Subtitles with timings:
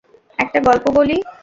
[0.39, 1.17] একটা গল্প বলি।